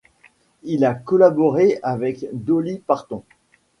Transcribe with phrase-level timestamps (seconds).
[0.63, 3.23] Il a collaboré avec Dolly Parton.